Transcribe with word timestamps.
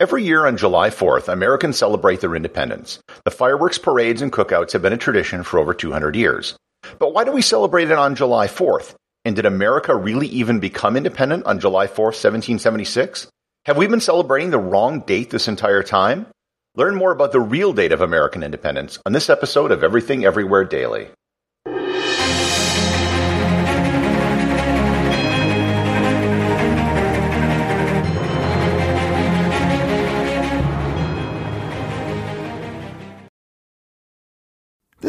Every 0.00 0.22
year 0.22 0.46
on 0.46 0.56
July 0.56 0.90
4th, 0.90 1.26
Americans 1.26 1.76
celebrate 1.76 2.20
their 2.20 2.36
independence. 2.36 3.00
The 3.24 3.32
fireworks 3.32 3.78
parades 3.78 4.22
and 4.22 4.32
cookouts 4.32 4.70
have 4.70 4.80
been 4.80 4.92
a 4.92 4.96
tradition 4.96 5.42
for 5.42 5.58
over 5.58 5.74
200 5.74 6.14
years. 6.14 6.54
But 7.00 7.12
why 7.12 7.24
do 7.24 7.32
we 7.32 7.42
celebrate 7.42 7.90
it 7.90 7.98
on 7.98 8.14
July 8.14 8.46
4th? 8.46 8.94
And 9.24 9.34
did 9.34 9.44
America 9.44 9.96
really 9.96 10.28
even 10.28 10.60
become 10.60 10.96
independent 10.96 11.46
on 11.46 11.58
July 11.58 11.88
4th, 11.88 12.14
1776? 12.14 13.26
Have 13.66 13.76
we 13.76 13.88
been 13.88 13.98
celebrating 13.98 14.50
the 14.50 14.58
wrong 14.60 15.00
date 15.00 15.30
this 15.30 15.48
entire 15.48 15.82
time? 15.82 16.28
Learn 16.76 16.94
more 16.94 17.10
about 17.10 17.32
the 17.32 17.40
real 17.40 17.72
date 17.72 17.90
of 17.90 18.00
American 18.00 18.44
independence 18.44 19.00
on 19.04 19.12
this 19.12 19.28
episode 19.28 19.72
of 19.72 19.82
Everything 19.82 20.24
Everywhere 20.24 20.62
Daily. 20.62 21.08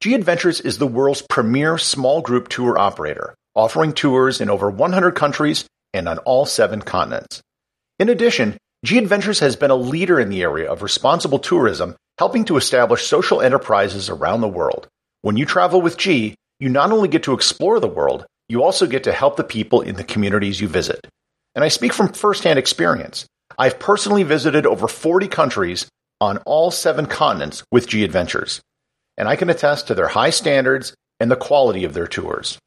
G 0.00 0.14
Adventures 0.14 0.62
is 0.62 0.78
the 0.78 0.86
world's 0.86 1.20
premier 1.20 1.76
small 1.76 2.22
group 2.22 2.48
tour 2.48 2.78
operator, 2.78 3.34
offering 3.54 3.92
tours 3.92 4.40
in 4.40 4.48
over 4.48 4.70
100 4.70 5.10
countries 5.14 5.66
and 5.92 6.08
on 6.08 6.16
all 6.20 6.46
seven 6.46 6.80
continents. 6.80 7.42
In 7.98 8.08
addition, 8.08 8.56
G 8.82 8.96
Adventures 8.96 9.40
has 9.40 9.56
been 9.56 9.70
a 9.70 9.76
leader 9.76 10.18
in 10.18 10.30
the 10.30 10.40
area 10.40 10.72
of 10.72 10.82
responsible 10.82 11.38
tourism, 11.38 11.96
helping 12.16 12.46
to 12.46 12.56
establish 12.56 13.06
social 13.06 13.42
enterprises 13.42 14.08
around 14.08 14.40
the 14.40 14.48
world. 14.48 14.88
When 15.20 15.36
you 15.36 15.44
travel 15.44 15.82
with 15.82 15.98
G, 15.98 16.34
you 16.58 16.70
not 16.70 16.92
only 16.92 17.08
get 17.08 17.24
to 17.24 17.34
explore 17.34 17.78
the 17.78 17.86
world, 17.86 18.24
you 18.48 18.62
also 18.62 18.86
get 18.86 19.04
to 19.04 19.12
help 19.12 19.36
the 19.36 19.44
people 19.44 19.82
in 19.82 19.96
the 19.96 20.04
communities 20.04 20.62
you 20.62 20.68
visit. 20.68 21.06
And 21.54 21.62
I 21.62 21.68
speak 21.68 21.92
from 21.92 22.14
firsthand 22.14 22.58
experience. 22.58 23.26
I've 23.58 23.78
personally 23.78 24.22
visited 24.22 24.64
over 24.64 24.88
40 24.88 25.28
countries 25.28 25.88
on 26.22 26.38
all 26.46 26.70
seven 26.70 27.04
continents 27.04 27.62
with 27.70 27.86
G 27.86 28.02
Adventures 28.02 28.62
and 29.16 29.28
I 29.28 29.36
can 29.36 29.50
attest 29.50 29.86
to 29.86 29.94
their 29.94 30.08
high 30.08 30.30
standards 30.30 30.94
and 31.18 31.30
the 31.30 31.36
quality 31.36 31.84
of 31.84 31.94
their 31.94 32.06
tours. 32.06 32.58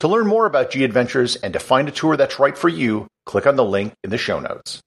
To 0.00 0.08
learn 0.08 0.26
more 0.26 0.46
about 0.46 0.70
G 0.70 0.84
Adventures 0.84 1.36
and 1.36 1.52
to 1.52 1.60
find 1.60 1.88
a 1.88 1.92
tour 1.92 2.16
that's 2.16 2.38
right 2.38 2.56
for 2.56 2.68
you, 2.68 3.06
click 3.24 3.46
on 3.46 3.56
the 3.56 3.64
link 3.64 3.94
in 4.02 4.10
the 4.10 4.18
show 4.18 4.40
notes. 4.40 4.80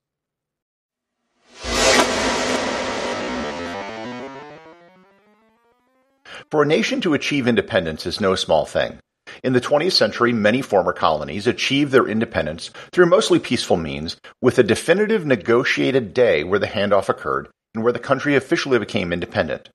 For 6.51 6.61
a 6.61 6.65
nation 6.65 7.01
to 7.01 7.13
achieve 7.13 7.47
independence 7.47 8.05
is 8.05 8.21
no 8.21 8.35
small 8.35 8.65
thing. 8.65 8.99
In 9.43 9.53
the 9.53 9.61
20th 9.61 9.93
century, 9.93 10.31
many 10.31 10.61
former 10.61 10.93
colonies 10.93 11.47
achieved 11.47 11.91
their 11.91 12.07
independence 12.07 12.69
through 12.91 13.07
mostly 13.07 13.39
peaceful 13.39 13.77
means, 13.77 14.17
with 14.41 14.59
a 14.59 14.63
definitive 14.63 15.25
negotiated 15.25 16.13
day 16.13 16.43
where 16.43 16.59
the 16.59 16.67
handoff 16.67 17.09
occurred 17.09 17.49
and 17.73 17.83
where 17.83 17.93
the 17.93 17.99
country 17.99 18.35
officially 18.35 18.79
became 18.79 19.11
independent. 19.11 19.69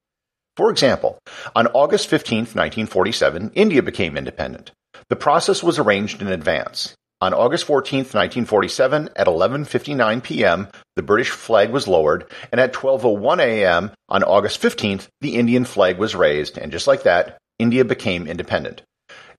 For 0.57 0.71
example, 0.71 1.19
on 1.55 1.67
August 1.69 2.09
15, 2.09 2.39
1947, 2.39 3.53
India 3.55 3.83
became 3.83 4.17
independent. 4.17 4.73
The 5.09 5.17
process 5.17 5.63
was 5.63 5.79
arranged 5.79 6.21
in 6.21 6.29
advance. 6.29 6.95
On 7.23 7.35
August 7.35 7.65
14, 7.65 7.99
1947, 8.01 9.11
at 9.15 9.27
11:59 9.27 10.23
p.m., 10.23 10.69
the 10.97 11.03
British 11.03 11.29
flag 11.31 11.71
was 11.71 11.87
lowered, 11.87 12.25
and 12.51 12.61
at 12.61 12.73
12:01 12.73 13.41
a.m. 13.41 13.91
on 14.09 14.23
August 14.23 14.63
15th, 14.63 15.09
the 15.21 15.37
Indian 15.37 15.67
flag 15.67 15.99
was 15.99 16.15
raised, 16.15 16.57
and 16.57 16.73
just 16.73 16.87
like 16.87 17.03
that, 17.03 17.37
India 17.59 17.85
became 17.85 18.27
independent. 18.27 18.83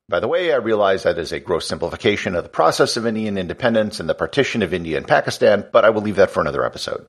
By 0.07 0.19
the 0.19 0.27
way, 0.27 0.53
I 0.53 0.57
realize 0.57 1.03
that 1.03 1.17
is 1.17 1.31
a 1.31 1.39
gross 1.39 1.65
simplification 1.65 2.35
of 2.35 2.43
the 2.43 2.49
process 2.49 2.97
of 2.97 3.07
Indian 3.07 3.37
independence 3.37 3.99
and 3.99 4.07
the 4.07 4.13
partition 4.13 4.61
of 4.61 4.73
India 4.73 4.97
and 4.97 5.07
Pakistan, 5.07 5.65
but 5.71 5.83
I 5.83 5.89
will 5.89 6.01
leave 6.03 6.17
that 6.17 6.29
for 6.29 6.41
another 6.41 6.63
episode. 6.63 7.07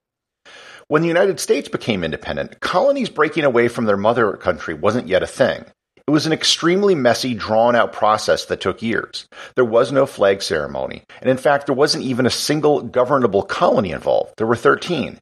When 0.93 1.01
the 1.01 1.09
United 1.09 1.41
States 1.41 1.71
became 1.71 2.05
independent, 2.05 2.61
colonies 2.61 3.09
breaking 3.09 3.45
away 3.45 3.69
from 3.69 3.87
their 3.87 3.97
mother 3.97 4.37
country 4.37 4.75
wasn't 4.75 5.09
yet 5.09 5.23
a 5.23 5.27
thing. 5.27 5.65
It 6.07 6.11
was 6.11 6.27
an 6.27 6.35
extremely 6.35 6.95
messy, 6.95 7.33
drawn 7.33 7.75
out 7.75 7.95
process 7.95 8.45
that 8.45 8.61
took 8.61 8.83
years. 8.83 9.27
There 9.55 9.65
was 9.65 9.91
no 9.91 10.05
flag 10.05 10.43
ceremony, 10.43 11.05
and 11.23 11.31
in 11.31 11.39
fact, 11.39 11.65
there 11.65 11.75
wasn't 11.75 12.05
even 12.05 12.27
a 12.27 12.31
single 12.31 12.83
governable 12.83 13.43
colony 13.43 13.91
involved. 13.93 14.35
There 14.37 14.47
were 14.47 14.55
13. 14.55 15.19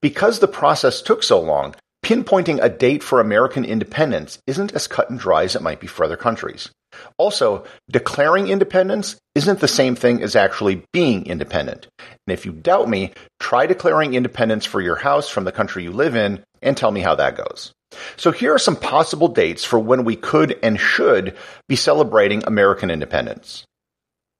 Because 0.00 0.38
the 0.38 0.48
process 0.48 1.02
took 1.02 1.22
so 1.22 1.38
long, 1.38 1.74
pinpointing 2.04 2.58
a 2.62 2.68
date 2.68 3.02
for 3.02 3.20
American 3.20 3.64
independence 3.64 4.38
isn't 4.46 4.72
as 4.72 4.86
cut 4.86 5.10
and 5.10 5.18
dry 5.18 5.44
as 5.44 5.54
it 5.56 5.62
might 5.62 5.80
be 5.80 5.86
for 5.86 6.04
other 6.04 6.16
countries. 6.16 6.70
Also, 7.16 7.64
declaring 7.90 8.48
independence 8.48 9.16
isn't 9.34 9.60
the 9.60 9.68
same 9.68 9.94
thing 9.94 10.22
as 10.22 10.36
actually 10.36 10.84
being 10.92 11.26
independent. 11.26 11.86
And 11.98 12.32
if 12.32 12.44
you 12.44 12.52
doubt 12.52 12.88
me, 12.88 13.12
try 13.40 13.66
declaring 13.66 14.14
independence 14.14 14.66
for 14.66 14.80
your 14.80 14.96
house 14.96 15.28
from 15.28 15.44
the 15.44 15.52
country 15.52 15.84
you 15.84 15.92
live 15.92 16.14
in 16.16 16.42
and 16.60 16.76
tell 16.76 16.90
me 16.90 17.00
how 17.00 17.14
that 17.14 17.36
goes. 17.36 17.72
So 18.16 18.30
here 18.30 18.54
are 18.54 18.58
some 18.58 18.76
possible 18.76 19.28
dates 19.28 19.64
for 19.64 19.78
when 19.78 20.04
we 20.04 20.16
could 20.16 20.58
and 20.62 20.78
should 20.78 21.36
be 21.68 21.76
celebrating 21.76 22.42
American 22.44 22.90
independence. 22.90 23.64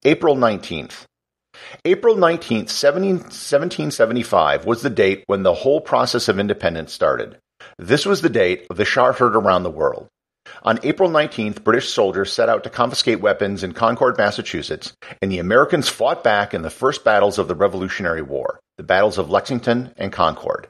April 0.04 0.36
19th. 0.36 1.04
April 1.84 2.16
19th, 2.16 2.72
1775 2.72 4.66
was 4.66 4.82
the 4.82 4.90
date 4.90 5.24
when 5.26 5.42
the 5.42 5.54
whole 5.54 5.80
process 5.80 6.28
of 6.28 6.38
independence 6.38 6.92
started. 6.92 7.38
This 7.82 8.06
was 8.06 8.22
the 8.22 8.28
date 8.28 8.68
of 8.70 8.76
the 8.76 8.84
heard 8.84 9.34
around 9.34 9.64
the 9.64 9.70
world. 9.70 10.06
On 10.62 10.78
April 10.84 11.10
19th, 11.10 11.64
British 11.64 11.92
soldiers 11.92 12.32
set 12.32 12.48
out 12.48 12.62
to 12.62 12.70
confiscate 12.70 13.20
weapons 13.20 13.64
in 13.64 13.72
Concord, 13.72 14.16
Massachusetts, 14.16 14.92
and 15.20 15.32
the 15.32 15.40
Americans 15.40 15.88
fought 15.88 16.22
back 16.22 16.54
in 16.54 16.62
the 16.62 16.70
first 16.70 17.02
battles 17.04 17.38
of 17.38 17.48
the 17.48 17.56
Revolutionary 17.56 18.22
War, 18.22 18.60
the 18.76 18.84
battles 18.84 19.18
of 19.18 19.30
Lexington 19.30 19.92
and 19.96 20.12
Concord. 20.12 20.68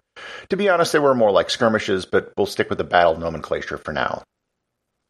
To 0.48 0.56
be 0.56 0.70
honest, 0.70 0.94
they 0.94 1.00
were 1.00 1.14
more 1.14 1.30
like 1.30 1.50
skirmishes, 1.50 2.06
but 2.06 2.32
we'll 2.38 2.46
stick 2.46 2.70
with 2.70 2.78
the 2.78 2.84
battle 2.84 3.18
nomenclature 3.18 3.76
for 3.76 3.92
now. 3.92 4.22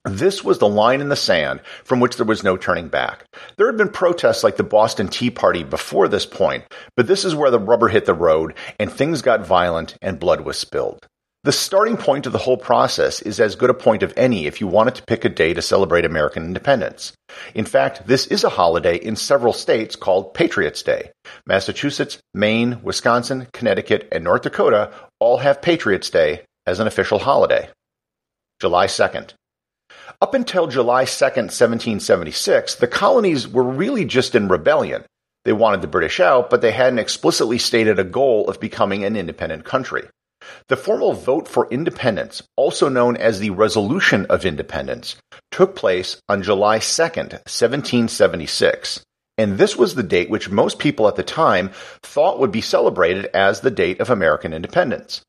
This 0.05 0.43
was 0.43 0.59
the 0.59 0.69
line 0.69 1.01
in 1.01 1.09
the 1.09 1.15
sand 1.15 1.61
from 1.85 2.01
which 2.01 2.17
there 2.17 2.27
was 2.27 2.43
no 2.43 2.57
turning 2.57 2.89
back. 2.89 3.27
There 3.57 3.69
had 3.69 3.77
been 3.77 3.91
protests 3.91 4.43
like 4.43 4.57
the 4.57 4.65
Boston 4.65 5.07
Tea 5.07 5.31
Party 5.31 5.63
before 5.63 6.09
this 6.09 6.27
point, 6.27 6.65
but 6.97 7.07
this 7.07 7.25
is 7.25 7.37
where 7.37 7.53
the 7.53 7.61
rubber 7.61 7.87
hit 7.87 8.07
the 8.07 8.13
road 8.13 8.55
and 8.81 8.91
things 8.91 9.23
got 9.23 9.47
violent 9.47 9.97
and 10.03 10.19
blood 10.19 10.41
was 10.41 10.59
spilled. 10.59 11.07
The 11.45 11.51
starting 11.51 11.97
point 11.97 12.27
of 12.27 12.33
the 12.33 12.39
whole 12.39 12.57
process 12.57 13.21
is 13.21 13.41
as 13.41 13.57
good 13.57 13.69
a 13.69 13.75
point 13.75 14.05
of 14.05 14.15
any 14.17 14.47
if 14.47 14.61
you 14.61 14.69
wanted 14.69 14.95
to 14.95 15.03
pick 15.03 15.25
a 15.25 15.29
day 15.29 15.53
to 15.55 15.61
celebrate 15.61 16.05
American 16.05 16.45
independence. 16.45 17.15
In 17.53 17.65
fact, 17.65 18.07
this 18.07 18.29
is 18.29 18.45
a 18.45 18.49
holiday 18.49 18.95
in 18.95 19.17
several 19.17 19.53
states 19.53 19.97
called 19.97 20.35
Patriots 20.35 20.85
Day. 20.85 21.11
Massachusetts, 21.45 22.19
Maine, 22.33 22.81
Wisconsin, 22.85 23.49
Connecticut, 23.53 24.07
and 24.13 24.23
North 24.23 24.43
Dakota 24.43 24.93
all 25.19 25.39
have 25.39 25.61
Patriots 25.61 26.11
Day 26.11 26.43
as 26.65 26.79
an 26.79 26.87
official 26.87 27.19
holiday. 27.19 27.69
July 28.61 28.87
2nd. 28.87 29.33
Up 30.21 30.35
until 30.35 30.69
July 30.69 31.07
2nd, 31.07 31.51
1776, 31.51 32.77
the 32.77 32.87
colonies 32.87 33.49
were 33.49 33.65
really 33.65 34.05
just 34.05 34.37
in 34.37 34.47
rebellion. 34.47 35.03
They 35.45 35.53
wanted 35.53 35.83
the 35.83 35.89
British 35.89 36.21
out, 36.21 36.51
but 36.51 36.61
they 36.61 36.71
hadn't 36.71 37.01
explicitly 37.01 37.59
stated 37.59 37.99
a 37.99 38.05
goal 38.05 38.49
of 38.49 38.61
becoming 38.61 39.03
an 39.03 39.17
independent 39.17 39.65
country. 39.65 40.05
The 40.69 40.77
formal 40.77 41.13
vote 41.13 41.49
for 41.49 41.69
independence, 41.71 42.43
also 42.57 42.89
known 42.89 43.17
as 43.17 43.39
the 43.39 43.51
Resolution 43.51 44.27
of 44.27 44.45
Independence, 44.45 45.17
took 45.51 45.77
place 45.77 46.21
on 46.29 46.43
July 46.43 46.79
2nd, 46.79 47.33
1776. 47.49 49.05
And 49.39 49.57
this 49.57 49.77
was 49.77 49.95
the 49.95 50.03
date 50.03 50.31
which 50.31 50.51
most 50.51 50.79
people 50.79 51.09
at 51.09 51.17
the 51.17 51.23
time 51.23 51.71
thought 52.03 52.39
would 52.39 52.53
be 52.53 52.61
celebrated 52.61 53.27
as 53.35 53.61
the 53.61 53.71
date 53.71 54.01
of 54.01 54.11
American 54.11 54.53
independence. 54.53 55.23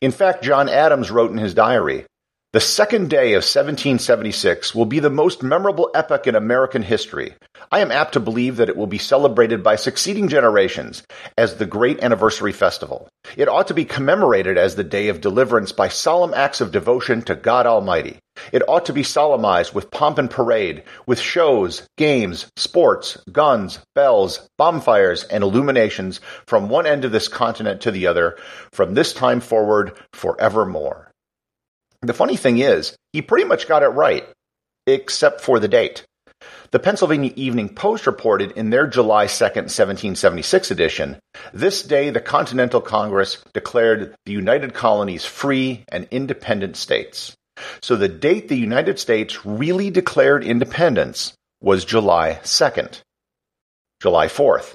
In 0.00 0.10
fact, 0.10 0.42
John 0.42 0.68
Adams 0.68 1.10
wrote 1.10 1.30
in 1.30 1.38
his 1.38 1.54
diary, 1.54 2.04
the 2.54 2.60
second 2.60 3.10
day 3.10 3.32
of 3.32 3.42
1776 3.42 4.76
will 4.76 4.84
be 4.84 5.00
the 5.00 5.10
most 5.10 5.42
memorable 5.42 5.90
epoch 5.92 6.28
in 6.28 6.36
American 6.36 6.82
history. 6.82 7.34
I 7.70 7.80
am 7.80 7.90
apt 7.90 8.14
to 8.14 8.20
believe 8.20 8.56
that 8.56 8.68
it 8.68 8.76
will 8.76 8.86
be 8.86 8.98
celebrated 8.98 9.62
by 9.62 9.76
succeeding 9.76 10.28
generations 10.28 11.02
as 11.36 11.56
the 11.56 11.66
great 11.66 12.02
anniversary 12.02 12.52
festival. 12.52 13.08
It 13.36 13.48
ought 13.48 13.68
to 13.68 13.74
be 13.74 13.84
commemorated 13.84 14.58
as 14.58 14.76
the 14.76 14.84
day 14.84 15.08
of 15.08 15.20
deliverance 15.20 15.72
by 15.72 15.88
solemn 15.88 16.34
acts 16.34 16.60
of 16.60 16.72
devotion 16.72 17.22
to 17.22 17.34
God 17.34 17.66
Almighty. 17.66 18.18
It 18.52 18.62
ought 18.68 18.86
to 18.86 18.92
be 18.92 19.02
solemnized 19.02 19.74
with 19.74 19.90
pomp 19.90 20.18
and 20.18 20.30
parade, 20.30 20.82
with 21.06 21.18
shows, 21.20 21.86
games, 21.96 22.46
sports, 22.56 23.16
guns, 23.30 23.78
bells, 23.94 24.48
bonfires, 24.58 25.24
and 25.24 25.42
illuminations 25.42 26.20
from 26.46 26.68
one 26.68 26.86
end 26.86 27.04
of 27.04 27.12
this 27.12 27.28
continent 27.28 27.82
to 27.82 27.90
the 27.90 28.06
other, 28.08 28.36
from 28.72 28.94
this 28.94 29.12
time 29.12 29.40
forward 29.40 29.96
forevermore. 30.12 31.10
The 32.02 32.12
funny 32.12 32.36
thing 32.36 32.58
is, 32.58 32.96
he 33.12 33.22
pretty 33.22 33.44
much 33.44 33.68
got 33.68 33.82
it 33.82 33.88
right, 33.88 34.28
except 34.86 35.40
for 35.40 35.58
the 35.58 35.68
date. 35.68 36.04
The 36.70 36.80
Pennsylvania 36.80 37.32
Evening 37.36 37.68
Post 37.68 38.06
reported 38.06 38.50
in 38.52 38.70
their 38.70 38.86
July 38.88 39.26
2, 39.26 39.44
1776 39.44 40.70
edition, 40.72 41.16
this 41.52 41.82
day 41.84 42.10
the 42.10 42.20
Continental 42.20 42.80
Congress 42.80 43.38
declared 43.52 44.14
the 44.26 44.32
United 44.32 44.74
Colonies 44.74 45.24
free 45.24 45.84
and 45.88 46.08
independent 46.10 46.76
states. 46.76 47.36
So 47.80 47.94
the 47.94 48.08
date 48.08 48.48
the 48.48 48.58
United 48.58 48.98
States 48.98 49.46
really 49.46 49.90
declared 49.90 50.42
independence 50.42 51.34
was 51.60 51.84
July 51.84 52.40
2nd. 52.42 53.00
July 54.02 54.26
4th. 54.26 54.74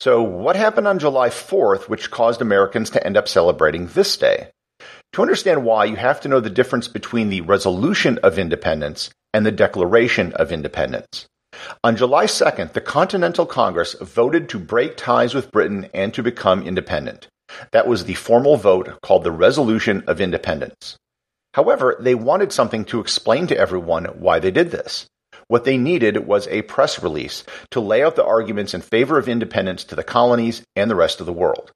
So 0.00 0.22
what 0.22 0.56
happened 0.56 0.86
on 0.86 1.00
July 1.00 1.30
4th 1.30 1.88
which 1.88 2.10
caused 2.10 2.42
Americans 2.42 2.90
to 2.90 3.04
end 3.04 3.16
up 3.16 3.26
celebrating 3.26 3.88
this 3.88 4.16
day? 4.16 4.50
To 5.14 5.22
understand 5.22 5.64
why, 5.64 5.84
you 5.86 5.96
have 5.96 6.20
to 6.20 6.28
know 6.28 6.40
the 6.40 6.50
difference 6.50 6.88
between 6.88 7.28
the 7.28 7.40
resolution 7.40 8.18
of 8.22 8.38
independence 8.38 9.10
and 9.34 9.44
the 9.44 9.52
Declaration 9.52 10.32
of 10.34 10.52
Independence. 10.52 11.26
On 11.82 11.96
July 11.96 12.24
2nd, 12.24 12.72
the 12.72 12.80
Continental 12.80 13.44
Congress 13.44 13.94
voted 14.00 14.48
to 14.48 14.58
break 14.58 14.96
ties 14.96 15.34
with 15.34 15.50
Britain 15.50 15.90
and 15.92 16.14
to 16.14 16.22
become 16.22 16.62
independent. 16.62 17.28
That 17.72 17.86
was 17.86 18.04
the 18.04 18.14
formal 18.14 18.56
vote 18.56 19.00
called 19.02 19.24
the 19.24 19.32
Resolution 19.32 20.04
of 20.06 20.20
Independence. 20.20 20.96
However, 21.52 21.96
they 22.00 22.14
wanted 22.14 22.52
something 22.52 22.84
to 22.86 23.00
explain 23.00 23.46
to 23.48 23.58
everyone 23.58 24.04
why 24.06 24.38
they 24.38 24.50
did 24.50 24.70
this. 24.70 25.06
What 25.48 25.64
they 25.64 25.76
needed 25.76 26.26
was 26.26 26.48
a 26.48 26.62
press 26.62 27.02
release 27.02 27.44
to 27.70 27.80
lay 27.80 28.02
out 28.02 28.16
the 28.16 28.24
arguments 28.24 28.72
in 28.72 28.80
favor 28.80 29.18
of 29.18 29.28
independence 29.28 29.84
to 29.84 29.96
the 29.96 30.04
colonies 30.04 30.62
and 30.74 30.90
the 30.90 30.96
rest 30.96 31.20
of 31.20 31.26
the 31.26 31.32
world. 31.32 31.72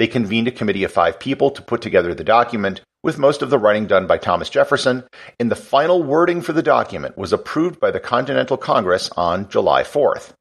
They 0.00 0.06
convened 0.06 0.48
a 0.48 0.50
committee 0.50 0.84
of 0.84 0.92
five 0.92 1.20
people 1.20 1.50
to 1.50 1.60
put 1.60 1.82
together 1.82 2.14
the 2.14 2.24
document, 2.24 2.80
with 3.02 3.18
most 3.18 3.42
of 3.42 3.50
the 3.50 3.58
writing 3.58 3.86
done 3.86 4.06
by 4.06 4.16
Thomas 4.16 4.48
Jefferson, 4.48 5.04
and 5.38 5.50
the 5.50 5.54
final 5.54 6.02
wording 6.02 6.40
for 6.40 6.54
the 6.54 6.62
document 6.62 7.18
was 7.18 7.34
approved 7.34 7.78
by 7.78 7.90
the 7.90 8.00
Continental 8.00 8.56
Congress 8.56 9.10
on 9.14 9.50
July 9.50 9.82
4th. 9.82 10.32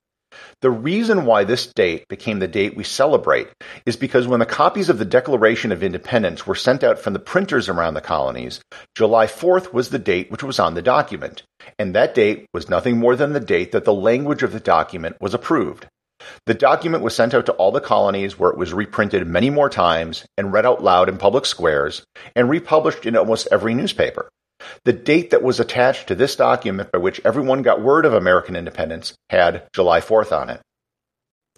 The 0.61 0.71
reason 0.71 1.25
why 1.25 1.43
this 1.43 1.67
date 1.73 2.07
became 2.07 2.39
the 2.39 2.47
date 2.47 2.77
we 2.77 2.85
celebrate 2.85 3.49
is 3.85 3.97
because 3.97 4.29
when 4.29 4.39
the 4.39 4.45
copies 4.45 4.87
of 4.87 4.97
the 4.97 5.03
Declaration 5.03 5.73
of 5.73 5.83
Independence 5.83 6.47
were 6.47 6.55
sent 6.55 6.81
out 6.81 6.97
from 6.97 7.11
the 7.11 7.19
printers 7.19 7.67
around 7.67 7.95
the 7.95 7.99
colonies, 7.99 8.61
July 8.95 9.25
4th 9.25 9.73
was 9.73 9.89
the 9.89 9.99
date 9.99 10.31
which 10.31 10.41
was 10.41 10.57
on 10.57 10.75
the 10.75 10.81
document, 10.81 11.43
and 11.77 11.93
that 11.93 12.15
date 12.15 12.47
was 12.53 12.69
nothing 12.69 12.97
more 12.97 13.17
than 13.17 13.33
the 13.33 13.41
date 13.41 13.73
that 13.73 13.83
the 13.83 13.93
language 13.93 14.41
of 14.41 14.53
the 14.53 14.61
document 14.61 15.17
was 15.19 15.33
approved. 15.33 15.85
The 16.45 16.53
document 16.53 17.03
was 17.03 17.15
sent 17.15 17.33
out 17.33 17.45
to 17.47 17.53
all 17.53 17.71
the 17.71 17.81
colonies 17.81 18.37
where 18.37 18.51
it 18.51 18.57
was 18.57 18.73
reprinted 18.73 19.27
many 19.27 19.49
more 19.49 19.69
times 19.69 20.25
and 20.37 20.53
read 20.53 20.65
out 20.65 20.83
loud 20.83 21.09
in 21.09 21.17
public 21.17 21.45
squares 21.45 22.03
and 22.35 22.49
republished 22.49 23.05
in 23.05 23.15
almost 23.15 23.47
every 23.51 23.73
newspaper. 23.73 24.29
The 24.85 24.93
date 24.93 25.31
that 25.31 25.43
was 25.43 25.59
attached 25.59 26.07
to 26.07 26.15
this 26.15 26.35
document 26.35 26.91
by 26.91 26.99
which 26.99 27.21
everyone 27.23 27.61
got 27.61 27.81
word 27.81 28.05
of 28.05 28.13
American 28.13 28.55
independence 28.55 29.13
had 29.29 29.67
July 29.73 30.01
4th 30.01 30.31
on 30.31 30.49
it. 30.49 30.61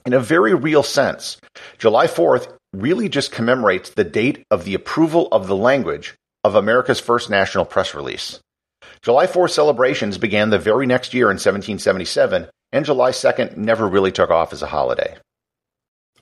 In 0.05 0.13
a 0.13 0.19
very 0.19 0.53
real 0.53 0.83
sense, 0.83 1.37
July 1.77 2.07
4th 2.07 2.51
really 2.73 3.09
just 3.09 3.31
commemorates 3.31 3.89
the 3.89 4.03
date 4.03 4.43
of 4.49 4.63
the 4.63 4.73
approval 4.73 5.27
of 5.31 5.47
the 5.47 5.55
language 5.55 6.15
of 6.43 6.55
America's 6.55 6.99
first 6.99 7.29
national 7.29 7.65
press 7.65 7.93
release. 7.93 8.39
July 9.01 9.27
4th 9.27 9.51
celebrations 9.51 10.17
began 10.17 10.49
the 10.49 10.59
very 10.59 10.85
next 10.85 11.13
year 11.13 11.25
in 11.25 11.35
1777 11.35 12.47
and 12.71 12.85
July 12.85 13.11
2nd 13.11 13.57
never 13.57 13.87
really 13.87 14.11
took 14.11 14.29
off 14.29 14.53
as 14.53 14.61
a 14.61 14.67
holiday. 14.67 15.17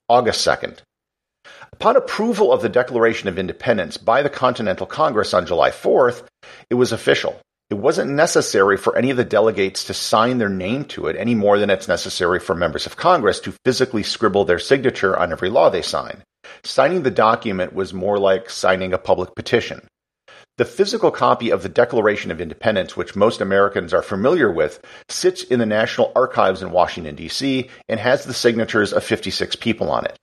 August 0.08 0.46
2nd. 0.46 0.80
Upon 1.72 1.96
approval 1.96 2.52
of 2.52 2.62
the 2.62 2.70
Declaration 2.70 3.30
of 3.30 3.40
Independence 3.40 3.98
by 3.98 4.24
the 4.24 4.30
Continental 4.30 4.86
Congress 4.86 5.34
on 5.34 5.46
July 5.46 5.70
4th, 5.70 6.24
it 6.70 6.76
was 6.76 6.92
official. 6.92 7.40
It 7.70 7.78
wasn't 7.78 8.10
necessary 8.12 8.78
for 8.78 8.98
any 8.98 9.12
of 9.12 9.18
the 9.18 9.24
delegates 9.24 9.84
to 9.86 9.94
sign 9.94 10.40
their 10.40 10.50
name 10.50 10.86
to 10.86 11.08
it 11.08 11.16
any 11.16 11.36
more 11.36 11.60
than 11.60 11.70
it's 11.70 11.88
necessary 11.88 12.40
for 12.40 12.56
members 12.56 12.88
of 12.88 12.98
Congress 12.98 13.40
to 13.42 13.54
physically 13.64 14.02
scribble 14.02 14.44
their 14.44 14.58
signature 14.58 15.18
on 15.18 15.32
every 15.32 15.52
law 15.52 15.70
they 15.70 15.84
sign. 15.84 16.24
Signing 16.64 17.04
the 17.04 17.12
document 17.12 17.74
was 17.74 17.94
more 17.94 18.18
like 18.18 18.50
signing 18.50 18.92
a 18.92 18.98
public 18.98 19.36
petition. 19.36 19.88
The 20.60 20.66
physical 20.66 21.10
copy 21.10 21.52
of 21.52 21.64
the 21.64 21.70
Declaration 21.70 22.32
of 22.32 22.42
Independence, 22.42 22.98
which 22.98 23.16
most 23.16 23.40
Americans 23.40 23.94
are 23.94 24.02
familiar 24.02 24.52
with, 24.52 24.86
sits 25.08 25.42
in 25.42 25.58
the 25.58 25.66
National 25.66 26.12
Archives 26.18 26.62
in 26.62 26.72
Washington, 26.72 27.16
D.C., 27.16 27.70
and 27.88 27.98
has 27.98 28.26
the 28.26 28.34
signatures 28.34 28.92
of 28.92 29.06
56 29.06 29.56
people 29.56 29.90
on 29.90 30.04
it. 30.04 30.18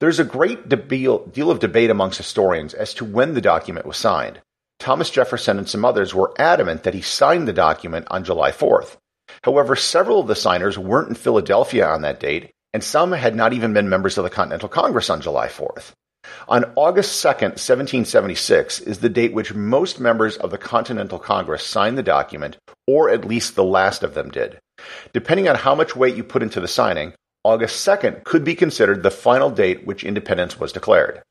There's 0.00 0.18
a 0.18 0.24
great 0.24 0.68
deal 0.68 1.50
of 1.52 1.60
debate 1.60 1.90
amongst 1.90 2.18
historians 2.18 2.74
as 2.74 2.92
to 2.94 3.04
when 3.04 3.34
the 3.34 3.40
document 3.40 3.86
was 3.86 3.96
signed. 3.96 4.40
Thomas 4.80 5.10
Jefferson 5.10 5.58
and 5.58 5.68
some 5.68 5.84
others 5.84 6.12
were 6.12 6.34
adamant 6.40 6.82
that 6.82 6.94
he 6.94 7.00
signed 7.00 7.46
the 7.46 7.52
document 7.52 8.08
on 8.10 8.24
July 8.24 8.50
4th. 8.50 8.96
However, 9.44 9.76
several 9.76 10.18
of 10.18 10.26
the 10.26 10.34
signers 10.34 10.76
weren't 10.76 11.10
in 11.10 11.14
Philadelphia 11.14 11.86
on 11.86 12.02
that 12.02 12.18
date, 12.18 12.50
and 12.74 12.82
some 12.82 13.12
had 13.12 13.36
not 13.36 13.52
even 13.52 13.74
been 13.74 13.88
members 13.88 14.18
of 14.18 14.24
the 14.24 14.30
Continental 14.30 14.68
Congress 14.68 15.08
on 15.08 15.20
July 15.20 15.46
4th. 15.46 15.92
On 16.48 16.64
August 16.76 17.22
2, 17.22 17.28
1776, 17.28 18.80
is 18.80 18.98
the 18.98 19.08
date 19.08 19.32
which 19.32 19.54
most 19.54 20.00
members 20.00 20.36
of 20.36 20.50
the 20.50 20.58
Continental 20.58 21.18
Congress 21.18 21.64
signed 21.64 21.98
the 21.98 22.02
document, 22.02 22.56
or 22.86 23.10
at 23.10 23.24
least 23.24 23.54
the 23.54 23.64
last 23.64 24.02
of 24.02 24.14
them 24.14 24.30
did. 24.30 24.58
Depending 25.12 25.48
on 25.48 25.56
how 25.56 25.74
much 25.74 25.96
weight 25.96 26.16
you 26.16 26.24
put 26.24 26.42
into 26.42 26.60
the 26.60 26.68
signing, 26.68 27.12
August 27.44 27.86
2nd 27.86 28.24
could 28.24 28.44
be 28.44 28.54
considered 28.54 29.02
the 29.02 29.10
final 29.10 29.50
date 29.50 29.86
which 29.86 30.04
independence 30.04 30.58
was 30.58 30.72
declared. 30.72 31.22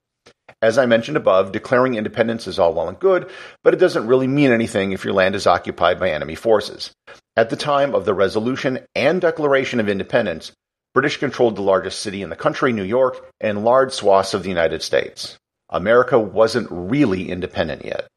As 0.61 0.77
I 0.77 0.85
mentioned 0.85 1.17
above, 1.17 1.51
declaring 1.51 1.95
independence 1.95 2.47
is 2.47 2.57
all 2.57 2.73
well 2.73 2.87
and 2.87 2.99
good, 2.99 3.29
but 3.63 3.73
it 3.73 3.79
doesn't 3.79 4.07
really 4.07 4.27
mean 4.27 4.51
anything 4.51 4.91
if 4.91 5.03
your 5.03 5.13
land 5.13 5.35
is 5.35 5.45
occupied 5.45 5.99
by 5.99 6.09
enemy 6.09 6.35
forces. 6.35 6.91
At 7.35 7.49
the 7.49 7.55
time 7.55 7.93
of 7.93 8.05
the 8.05 8.13
resolution 8.13 8.79
and 8.95 9.21
declaration 9.21 9.79
of 9.79 9.89
independence, 9.89 10.51
British 10.97 11.17
controlled 11.17 11.55
the 11.55 11.61
largest 11.61 11.99
city 11.99 12.23
in 12.23 12.31
the 12.31 12.35
country, 12.35 12.73
New 12.73 12.81
York, 12.81 13.23
and 13.39 13.63
large 13.63 13.93
swaths 13.93 14.33
of 14.33 14.41
the 14.41 14.49
United 14.49 14.81
States. 14.81 15.37
America 15.69 16.17
wasn't 16.17 16.67
really 16.71 17.29
independent 17.29 17.85
yet. 17.85 18.07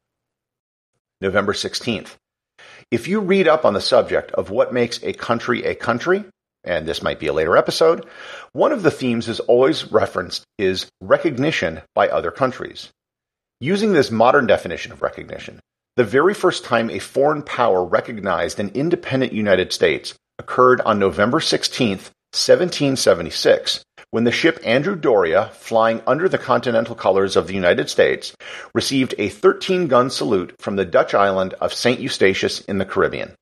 November 1.21 1.53
16th. 1.53 2.15
If 2.89 3.07
you 3.07 3.19
read 3.19 3.47
up 3.47 3.65
on 3.65 3.75
the 3.75 3.81
subject 3.81 4.31
of 4.31 4.49
what 4.49 4.73
makes 4.73 5.03
a 5.03 5.13
country 5.13 5.63
a 5.63 5.75
country, 5.75 6.23
and 6.63 6.87
this 6.87 7.03
might 7.03 7.19
be 7.19 7.27
a 7.27 7.33
later 7.33 7.55
episode, 7.55 8.07
one 8.53 8.71
of 8.71 8.81
the 8.81 8.89
themes 8.89 9.29
is 9.29 9.39
always 9.41 9.91
referenced 9.91 10.43
is 10.57 10.89
recognition 11.01 11.81
by 11.93 12.09
other 12.09 12.31
countries. 12.31 12.89
Using 13.59 13.93
this 13.93 14.09
modern 14.09 14.47
definition 14.47 14.91
of 14.91 15.03
recognition, 15.03 15.59
the 15.97 16.03
very 16.03 16.33
first 16.33 16.63
time 16.63 16.89
a 16.89 16.97
foreign 16.97 17.43
power 17.43 17.85
recognized 17.85 18.59
an 18.59 18.69
independent 18.69 19.33
United 19.33 19.71
States 19.71 20.15
occurred 20.39 20.81
on 20.81 20.97
November 20.97 21.39
16, 21.39 21.99
1776, 22.33 23.83
when 24.11 24.23
the 24.23 24.31
ship 24.31 24.59
Andrew 24.63 24.95
Doria, 24.95 25.49
flying 25.53 26.01
under 26.07 26.29
the 26.29 26.37
continental 26.37 26.95
colors 26.95 27.35
of 27.35 27.47
the 27.47 27.53
United 27.53 27.89
States, 27.89 28.33
received 28.73 29.13
a 29.17 29.27
13 29.27 29.87
gun 29.87 30.09
salute 30.09 30.55
from 30.57 30.77
the 30.77 30.85
Dutch 30.85 31.13
island 31.13 31.53
of 31.55 31.73
St. 31.73 31.99
Eustatius 31.99 32.61
in 32.61 32.77
the 32.77 32.85
Caribbean. 32.85 33.35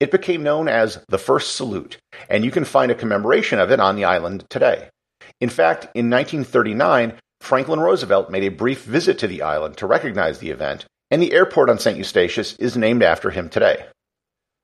It 0.00 0.10
became 0.10 0.42
known 0.42 0.68
as 0.68 0.98
the 1.08 1.18
First 1.18 1.56
Salute, 1.56 1.98
and 2.28 2.44
you 2.44 2.50
can 2.50 2.64
find 2.64 2.90
a 2.90 2.94
commemoration 2.94 3.58
of 3.58 3.70
it 3.70 3.80
on 3.80 3.96
the 3.96 4.04
island 4.04 4.44
today. 4.48 4.88
In 5.40 5.48
fact, 5.48 5.84
in 5.94 6.08
1939, 6.08 7.14
Franklin 7.42 7.80
Roosevelt 7.80 8.30
made 8.30 8.44
a 8.44 8.50
brief 8.50 8.84
visit 8.84 9.18
to 9.18 9.26
the 9.26 9.42
island 9.42 9.76
to 9.76 9.86
recognize 9.86 10.38
the 10.38 10.50
event, 10.50 10.86
and 11.10 11.20
the 11.20 11.32
airport 11.32 11.68
on 11.68 11.78
St. 11.78 11.98
Eustatius 11.98 12.54
is 12.56 12.76
named 12.76 13.02
after 13.02 13.30
him 13.30 13.48
today. 13.48 13.84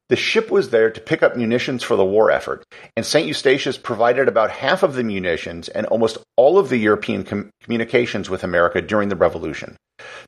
The 0.09 0.17
ship 0.17 0.51
was 0.51 0.71
there 0.71 0.91
to 0.91 1.01
pick 1.01 1.23
up 1.23 1.37
munitions 1.37 1.83
for 1.83 1.95
the 1.95 2.05
war 2.05 2.31
effort, 2.31 2.65
and 2.97 3.05
St. 3.05 3.29
Eustatius 3.29 3.77
provided 3.77 4.27
about 4.27 4.51
half 4.51 4.83
of 4.83 4.95
the 4.95 5.05
munitions 5.05 5.69
and 5.69 5.87
almost 5.87 6.17
all 6.37 6.59
of 6.59 6.71
the 6.71 6.79
European 6.79 7.25
com- 7.25 7.51
communications 7.63 8.31
with 8.31 8.43
America 8.43 8.81
during 8.81 9.11
the 9.11 9.17
Revolution. 9.17 9.77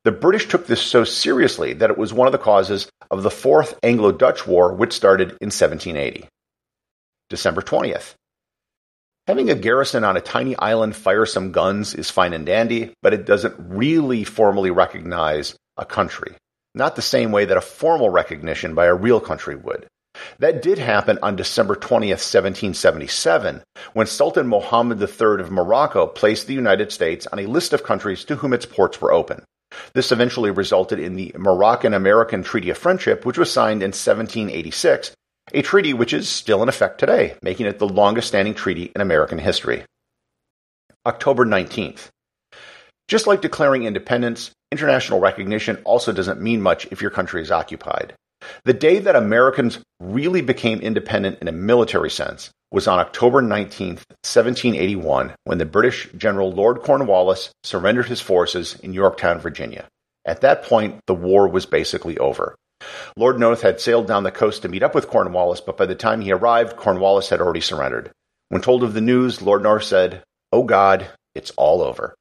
The 0.04 0.12
British 0.12 0.48
took 0.48 0.66
this 0.66 0.82
so 0.82 1.04
seriously 1.04 1.72
that 1.74 1.90
it 1.90 1.96
was 1.96 2.12
one 2.12 2.28
of 2.28 2.32
the 2.32 2.38
causes 2.38 2.90
of 3.10 3.22
the 3.22 3.30
Fourth 3.30 3.78
Anglo 3.82 4.12
Dutch 4.12 4.46
War, 4.46 4.74
which 4.74 4.92
started 4.92 5.30
in 5.40 5.48
1780. 5.48 6.28
December 7.30 7.62
20th. 7.62 8.14
Having 9.26 9.50
a 9.50 9.54
garrison 9.54 10.04
on 10.04 10.16
a 10.16 10.20
tiny 10.20 10.56
island 10.56 10.96
fire 10.96 11.24
some 11.24 11.52
guns 11.52 11.94
is 11.94 12.10
fine 12.10 12.34
and 12.34 12.44
dandy, 12.44 12.92
but 13.00 13.14
it 13.14 13.24
doesn't 13.24 13.54
really 13.58 14.24
formally 14.24 14.70
recognize 14.70 15.54
a 15.76 15.86
country. 15.86 16.34
Not 16.74 16.96
the 16.96 17.02
same 17.02 17.32
way 17.32 17.44
that 17.44 17.56
a 17.56 17.62
formal 17.62 18.10
recognition 18.10 18.74
by 18.74 18.86
a 18.86 18.94
real 18.94 19.20
country 19.20 19.56
would. 19.56 19.86
That 20.38 20.62
did 20.62 20.78
happen 20.78 21.18
on 21.22 21.36
December 21.36 21.74
20th, 21.74 22.22
1777, 22.22 23.62
when 23.92 24.06
Sultan 24.06 24.46
Mohammed 24.46 25.00
III 25.00 25.40
of 25.40 25.50
Morocco 25.50 26.06
placed 26.06 26.46
the 26.46 26.54
United 26.54 26.92
States 26.92 27.26
on 27.26 27.38
a 27.38 27.46
list 27.46 27.72
of 27.72 27.84
countries 27.84 28.24
to 28.24 28.36
whom 28.36 28.52
its 28.52 28.66
ports 28.66 29.00
were 29.00 29.12
open. 29.12 29.44
This 29.94 30.12
eventually 30.12 30.50
resulted 30.50 30.98
in 30.98 31.14
the 31.14 31.32
Moroccan 31.36 31.94
American 31.94 32.42
Treaty 32.42 32.70
of 32.70 32.78
Friendship, 32.78 33.24
which 33.24 33.38
was 33.38 33.52
signed 33.52 33.82
in 33.82 33.88
1786, 33.88 35.12
a 35.52 35.62
treaty 35.62 35.94
which 35.94 36.12
is 36.12 36.28
still 36.28 36.62
in 36.62 36.68
effect 36.68 36.98
today, 36.98 37.36
making 37.42 37.66
it 37.66 37.78
the 37.78 37.88
longest 37.88 38.28
standing 38.28 38.54
treaty 38.54 38.90
in 38.94 39.00
American 39.00 39.38
history. 39.38 39.84
October 41.06 41.46
19th. 41.46 42.08
Just 43.08 43.26
like 43.26 43.40
declaring 43.40 43.84
independence, 43.84 44.50
international 44.72 45.20
recognition 45.20 45.78
also 45.84 46.12
doesn't 46.12 46.40
mean 46.40 46.62
much 46.62 46.86
if 46.90 47.02
your 47.02 47.10
country 47.10 47.42
is 47.42 47.50
occupied. 47.50 48.14
The 48.64 48.72
day 48.72 48.98
that 49.00 49.16
Americans 49.16 49.80
really 50.00 50.40
became 50.40 50.80
independent 50.80 51.38
in 51.40 51.48
a 51.48 51.52
military 51.52 52.10
sense 52.10 52.50
was 52.72 52.86
on 52.86 52.98
October 52.98 53.42
19, 53.42 53.88
1781, 53.96 55.34
when 55.44 55.58
the 55.58 55.66
British 55.66 56.08
General 56.16 56.50
Lord 56.50 56.82
Cornwallis 56.82 57.50
surrendered 57.64 58.06
his 58.06 58.20
forces 58.20 58.78
in 58.80 58.94
Yorktown, 58.94 59.40
Virginia. 59.40 59.86
At 60.24 60.42
that 60.42 60.62
point, 60.62 61.00
the 61.06 61.14
war 61.14 61.48
was 61.48 61.66
basically 61.66 62.16
over. 62.18 62.54
Lord 63.16 63.38
North 63.38 63.62
had 63.62 63.80
sailed 63.80 64.06
down 64.06 64.22
the 64.22 64.30
coast 64.30 64.62
to 64.62 64.68
meet 64.68 64.82
up 64.82 64.94
with 64.94 65.08
Cornwallis, 65.08 65.60
but 65.60 65.76
by 65.76 65.86
the 65.86 65.94
time 65.94 66.20
he 66.20 66.32
arrived, 66.32 66.76
Cornwallis 66.76 67.28
had 67.28 67.40
already 67.40 67.60
surrendered. 67.60 68.10
When 68.48 68.62
told 68.62 68.82
of 68.82 68.94
the 68.94 69.00
news, 69.00 69.42
Lord 69.42 69.62
North 69.62 69.84
said, 69.84 70.22
Oh 70.52 70.62
God, 70.62 71.08
it's 71.34 71.50
all 71.52 71.82
over. 71.82 72.14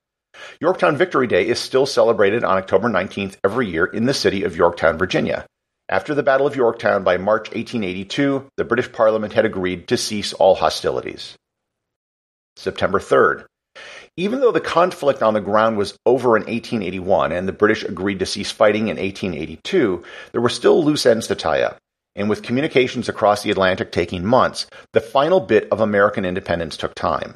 Yorktown 0.60 0.98
Victory 0.98 1.28
Day 1.28 1.48
is 1.48 1.60
still 1.60 1.86
celebrated 1.86 2.44
on 2.44 2.58
October 2.58 2.90
19th 2.90 3.38
every 3.44 3.68
year 3.68 3.86
in 3.86 4.06
the 4.06 4.14
city 4.14 4.44
of 4.44 4.56
Yorktown, 4.56 4.98
Virginia. 4.98 5.46
After 5.90 6.14
the 6.14 6.24
Battle 6.24 6.46
of 6.46 6.56
Yorktown 6.56 7.04
by 7.04 7.18
March 7.18 7.50
1882, 7.50 8.50
the 8.58 8.64
British 8.64 8.92
Parliament 8.92 9.34
had 9.34 9.46
agreed 9.46 9.88
to 9.88 9.98
cease 9.98 10.34
all 10.34 10.56
hostilities. 10.56 11.36
September 12.56 13.00
3rd. 13.00 13.46
Even 14.18 14.42
though 14.42 14.52
the 14.52 14.60
conflict 14.60 15.24
on 15.24 15.34
the 15.34 15.42
ground 15.42 15.78
was 15.78 15.98
over 16.06 16.36
in 16.36 16.44
1881 16.44 17.32
and 17.32 17.48
the 17.48 17.54
British 17.54 17.84
agreed 17.84 18.20
to 18.20 18.26
cease 18.26 18.52
fighting 18.52 18.90
in 18.90 18.98
1882, 18.98 20.04
there 20.32 20.42
were 20.42 20.50
still 20.50 20.84
loose 20.84 21.06
ends 21.06 21.28
to 21.28 21.36
tie 21.36 21.62
up. 21.62 21.78
And 22.16 22.30
with 22.30 22.44
communications 22.44 23.08
across 23.08 23.44
the 23.44 23.52
Atlantic 23.52 23.92
taking 23.92 24.26
months, 24.26 24.68
the 24.94 25.00
final 25.00 25.40
bit 25.40 25.70
of 25.72 25.80
American 25.80 26.26
independence 26.26 26.76
took 26.76 26.94
time. 26.96 27.36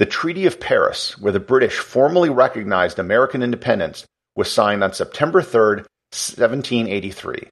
The 0.00 0.06
Treaty 0.06 0.46
of 0.46 0.58
Paris, 0.58 1.18
where 1.18 1.30
the 1.30 1.38
British 1.38 1.76
formally 1.76 2.30
recognized 2.30 2.98
American 2.98 3.42
independence, 3.42 4.06
was 4.34 4.50
signed 4.50 4.82
on 4.82 4.94
September 4.94 5.42
3, 5.42 5.82
1783. 6.12 7.46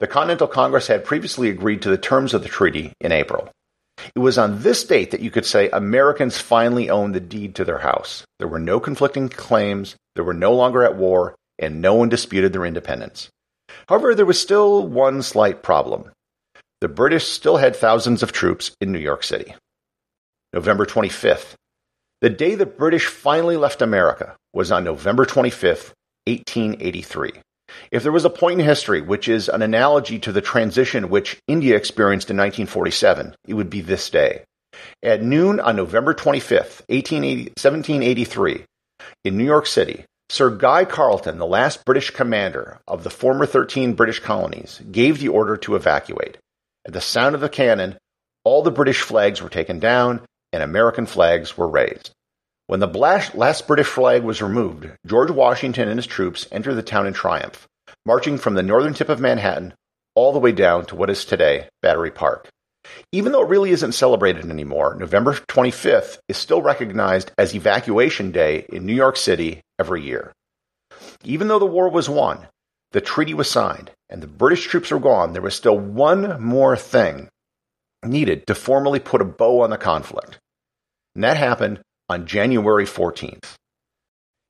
The 0.00 0.06
Continental 0.06 0.46
Congress 0.46 0.86
had 0.86 1.06
previously 1.06 1.48
agreed 1.48 1.80
to 1.80 1.88
the 1.88 1.96
terms 1.96 2.34
of 2.34 2.42
the 2.42 2.50
treaty 2.50 2.92
in 3.00 3.10
April. 3.10 3.48
It 4.14 4.18
was 4.18 4.36
on 4.36 4.60
this 4.60 4.84
date 4.84 5.12
that 5.12 5.22
you 5.22 5.30
could 5.30 5.46
say 5.46 5.70
Americans 5.70 6.36
finally 6.36 6.90
owned 6.90 7.14
the 7.14 7.20
deed 7.20 7.54
to 7.54 7.64
their 7.64 7.78
house. 7.78 8.22
There 8.38 8.48
were 8.48 8.58
no 8.58 8.80
conflicting 8.80 9.30
claims, 9.30 9.96
they 10.14 10.20
were 10.20 10.34
no 10.34 10.52
longer 10.52 10.84
at 10.84 10.96
war, 10.96 11.34
and 11.58 11.80
no 11.80 11.94
one 11.94 12.10
disputed 12.10 12.52
their 12.52 12.66
independence. 12.66 13.30
However, 13.88 14.14
there 14.14 14.26
was 14.26 14.38
still 14.38 14.86
one 14.86 15.22
slight 15.22 15.62
problem. 15.62 16.10
The 16.82 16.88
British 16.88 17.28
still 17.28 17.56
had 17.56 17.74
thousands 17.74 18.22
of 18.22 18.30
troops 18.30 18.72
in 18.78 18.92
New 18.92 18.98
York 18.98 19.24
City. 19.24 19.54
November 20.52 20.84
25th. 20.84 21.54
The 22.20 22.30
day 22.30 22.54
the 22.54 22.66
British 22.66 23.06
finally 23.06 23.56
left 23.56 23.82
America 23.82 24.36
was 24.52 24.72
on 24.72 24.84
November 24.84 25.26
25th, 25.26 25.92
1883. 26.26 27.32
If 27.90 28.02
there 28.02 28.12
was 28.12 28.24
a 28.24 28.30
point 28.30 28.60
in 28.60 28.66
history 28.66 29.00
which 29.00 29.28
is 29.28 29.48
an 29.48 29.62
analogy 29.62 30.18
to 30.20 30.32
the 30.32 30.40
transition 30.40 31.10
which 31.10 31.38
India 31.48 31.76
experienced 31.76 32.30
in 32.30 32.36
1947, 32.36 33.34
it 33.48 33.54
would 33.54 33.68
be 33.68 33.80
this 33.80 34.10
day. 34.10 34.44
At 35.02 35.22
noon 35.22 35.60
on 35.60 35.76
November 35.76 36.14
25th, 36.14 36.82
1783, 36.88 38.64
in 39.24 39.36
New 39.36 39.44
York 39.44 39.66
City, 39.66 40.04
Sir 40.30 40.50
Guy 40.50 40.84
Carleton, 40.84 41.38
the 41.38 41.46
last 41.46 41.84
British 41.84 42.10
commander 42.10 42.80
of 42.88 43.04
the 43.04 43.10
former 43.10 43.46
13 43.46 43.94
British 43.94 44.20
colonies, 44.20 44.80
gave 44.90 45.18
the 45.18 45.28
order 45.28 45.56
to 45.58 45.76
evacuate. 45.76 46.38
At 46.86 46.92
the 46.92 47.00
sound 47.00 47.34
of 47.34 47.40
the 47.40 47.48
cannon, 47.48 47.98
all 48.44 48.62
the 48.62 48.70
British 48.70 49.00
flags 49.00 49.42
were 49.42 49.48
taken 49.48 49.78
down 49.78 50.22
and 50.54 50.62
American 50.62 51.04
flags 51.04 51.58
were 51.58 51.66
raised. 51.66 52.12
When 52.68 52.78
the 52.78 52.86
last 52.86 53.66
British 53.66 53.88
flag 53.88 54.22
was 54.22 54.40
removed, 54.40 54.88
George 55.04 55.30
Washington 55.30 55.88
and 55.88 55.98
his 55.98 56.06
troops 56.06 56.46
entered 56.52 56.76
the 56.76 56.82
town 56.82 57.08
in 57.08 57.12
triumph, 57.12 57.66
marching 58.06 58.38
from 58.38 58.54
the 58.54 58.62
northern 58.62 58.94
tip 58.94 59.08
of 59.08 59.18
Manhattan 59.18 59.74
all 60.14 60.32
the 60.32 60.38
way 60.38 60.52
down 60.52 60.86
to 60.86 60.94
what 60.94 61.10
is 61.10 61.24
today 61.24 61.68
Battery 61.82 62.12
Park. 62.12 62.48
Even 63.10 63.32
though 63.32 63.42
it 63.42 63.48
really 63.48 63.70
isn't 63.70 63.92
celebrated 63.92 64.48
anymore, 64.48 64.94
November 64.94 65.34
25th 65.34 66.18
is 66.28 66.36
still 66.36 66.62
recognized 66.62 67.32
as 67.36 67.52
Evacuation 67.52 68.30
Day 68.30 68.64
in 68.68 68.86
New 68.86 68.94
York 68.94 69.16
City 69.16 69.60
every 69.80 70.02
year. 70.02 70.32
Even 71.24 71.48
though 71.48 71.58
the 71.58 71.66
war 71.66 71.88
was 71.88 72.08
won, 72.08 72.46
the 72.92 73.00
treaty 73.00 73.34
was 73.34 73.50
signed, 73.50 73.90
and 74.08 74.22
the 74.22 74.28
British 74.28 74.66
troops 74.66 74.92
were 74.92 75.00
gone, 75.00 75.32
there 75.32 75.42
was 75.42 75.56
still 75.56 75.76
one 75.76 76.40
more 76.40 76.76
thing 76.76 77.28
needed 78.04 78.46
to 78.46 78.54
formally 78.54 79.00
put 79.00 79.22
a 79.22 79.24
bow 79.24 79.62
on 79.62 79.70
the 79.70 79.78
conflict. 79.78 80.38
And 81.14 81.24
that 81.24 81.36
happened 81.36 81.80
on 82.08 82.26
January 82.26 82.84
14th. 82.84 83.54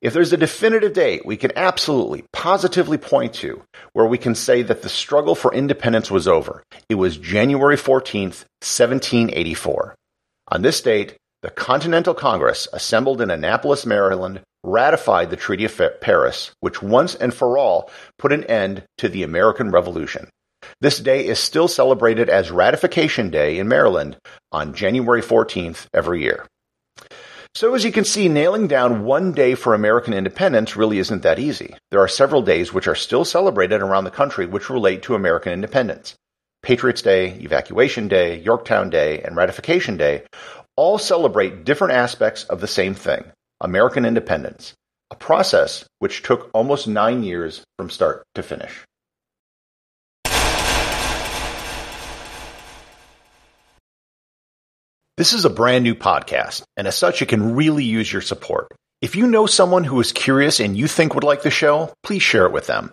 If 0.01 0.13
there's 0.13 0.33
a 0.33 0.37
definitive 0.37 0.93
date 0.93 1.25
we 1.25 1.37
can 1.37 1.51
absolutely, 1.55 2.25
positively 2.31 2.97
point 2.97 3.33
to 3.35 3.63
where 3.93 4.05
we 4.05 4.17
can 4.17 4.35
say 4.35 4.61
that 4.61 4.81
the 4.81 4.89
struggle 4.89 5.35
for 5.35 5.53
independence 5.53 6.11
was 6.11 6.27
over, 6.27 6.63
it 6.89 6.95
was 6.95 7.17
January 7.17 7.77
14th, 7.77 8.45
1784. 8.61 9.95
On 10.49 10.61
this 10.61 10.81
date, 10.81 11.17
the 11.41 11.49
Continental 11.49 12.13
Congress, 12.13 12.67
assembled 12.73 13.21
in 13.21 13.31
Annapolis, 13.31 13.85
Maryland, 13.85 14.41
ratified 14.63 15.29
the 15.29 15.35
Treaty 15.35 15.65
of 15.65 15.81
Paris, 16.01 16.51
which 16.59 16.81
once 16.81 17.15
and 17.15 17.33
for 17.33 17.57
all 17.57 17.89
put 18.17 18.33
an 18.33 18.43
end 18.45 18.83
to 18.97 19.07
the 19.07 19.23
American 19.23 19.71
Revolution. 19.71 20.27
This 20.81 20.99
day 20.99 21.25
is 21.25 21.39
still 21.39 21.67
celebrated 21.67 22.29
as 22.29 22.51
Ratification 22.51 23.29
Day 23.29 23.59
in 23.59 23.67
Maryland 23.67 24.17
on 24.51 24.73
January 24.73 25.21
14th 25.21 25.85
every 25.93 26.21
year. 26.21 26.45
So, 27.55 27.73
as 27.73 27.85
you 27.85 27.91
can 27.93 28.03
see, 28.03 28.27
nailing 28.27 28.67
down 28.67 29.05
one 29.05 29.31
day 29.31 29.55
for 29.55 29.73
American 29.73 30.13
independence 30.13 30.75
really 30.75 30.99
isn't 30.99 31.21
that 31.21 31.39
easy. 31.39 31.73
There 31.89 32.01
are 32.01 32.07
several 32.09 32.41
days 32.41 32.73
which 32.73 32.85
are 32.85 32.95
still 32.95 33.23
celebrated 33.23 33.81
around 33.81 34.03
the 34.03 34.11
country 34.11 34.45
which 34.45 34.69
relate 34.69 35.03
to 35.03 35.15
American 35.15 35.53
independence. 35.53 36.15
Patriots 36.63 37.01
Day, 37.01 37.29
Evacuation 37.29 38.09
Day, 38.09 38.41
Yorktown 38.41 38.89
Day, 38.89 39.21
and 39.21 39.37
Ratification 39.37 39.95
Day 39.95 40.23
all 40.75 40.97
celebrate 40.97 41.63
different 41.63 41.93
aspects 41.93 42.43
of 42.43 42.59
the 42.59 42.67
same 42.67 42.93
thing 42.93 43.23
American 43.61 44.03
independence, 44.03 44.73
a 45.09 45.15
process 45.15 45.85
which 45.99 46.23
took 46.23 46.49
almost 46.53 46.89
nine 46.89 47.23
years 47.23 47.63
from 47.77 47.89
start 47.89 48.25
to 48.35 48.43
finish. 48.43 48.83
This 55.17 55.31
is 55.31 55.45
a 55.45 55.49
brand 55.49 55.85
new 55.85 55.95
podcast, 55.95 56.63
and 56.75 56.87
as 56.87 56.97
such, 56.97 57.21
it 57.21 57.29
can 57.29 57.55
really 57.55 57.85
use 57.85 58.11
your 58.11 58.21
support. 58.21 58.67
If 59.01 59.15
you 59.15 59.27
know 59.27 59.45
someone 59.45 59.85
who 59.85 60.01
is 60.01 60.11
curious 60.11 60.59
and 60.59 60.75
you 60.75 60.89
think 60.89 61.15
would 61.15 61.23
like 61.23 61.41
the 61.41 61.49
show, 61.49 61.93
please 62.03 62.21
share 62.21 62.45
it 62.45 62.51
with 62.51 62.67
them. 62.67 62.91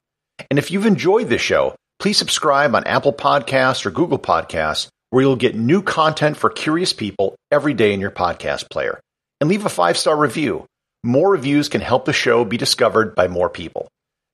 And 0.48 0.56
if 0.56 0.70
you've 0.70 0.86
enjoyed 0.86 1.28
this 1.28 1.40
show, 1.42 1.74
please 1.98 2.16
subscribe 2.16 2.76
on 2.76 2.84
Apple 2.84 3.12
Podcasts 3.12 3.84
or 3.84 3.90
Google 3.90 4.20
Podcasts, 4.20 4.86
where 5.10 5.22
you'll 5.22 5.34
get 5.34 5.56
new 5.56 5.82
content 5.82 6.36
for 6.36 6.48
curious 6.48 6.92
people 6.92 7.34
every 7.50 7.74
day 7.74 7.92
in 7.92 7.98
your 7.98 8.12
podcast 8.12 8.70
player. 8.70 9.00
And 9.40 9.50
leave 9.50 9.66
a 9.66 9.68
five 9.68 9.98
star 9.98 10.16
review. 10.16 10.64
More 11.02 11.32
reviews 11.32 11.68
can 11.68 11.80
help 11.80 12.04
the 12.04 12.12
show 12.12 12.44
be 12.44 12.56
discovered 12.56 13.16
by 13.16 13.26
more 13.26 13.50
people. 13.50 13.88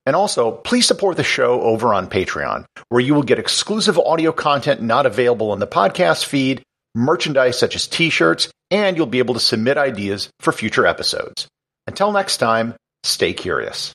And 0.04 0.14
also, 0.14 0.52
please 0.52 0.86
support 0.86 1.16
the 1.16 1.24
show 1.24 1.62
over 1.62 1.94
on 1.94 2.10
Patreon, 2.10 2.66
where 2.90 3.00
you 3.00 3.14
will 3.14 3.22
get 3.22 3.38
exclusive 3.38 3.98
audio 3.98 4.30
content 4.30 4.82
not 4.82 5.06
available 5.06 5.54
in 5.54 5.58
the 5.58 5.66
podcast 5.66 6.26
feed, 6.26 6.62
merchandise 6.94 7.58
such 7.58 7.74
as 7.74 7.86
t 7.86 8.10
shirts, 8.10 8.50
and 8.70 8.96
you'll 8.96 9.06
be 9.06 9.18
able 9.18 9.34
to 9.34 9.40
submit 9.40 9.76
ideas 9.76 10.28
for 10.40 10.52
future 10.52 10.86
episodes. 10.86 11.48
Until 11.86 12.12
next 12.12 12.36
time, 12.38 12.74
stay 13.02 13.32
curious. 13.32 13.92